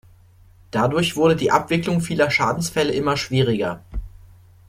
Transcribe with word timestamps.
Dadurch 0.71 1.15
wurde 1.15 1.35
die 1.35 1.51
Abwicklung 1.51 2.01
vieler 2.01 2.31
Schadensfälle 2.31 2.91
immer 2.91 3.17
schwieriger. 3.17 3.83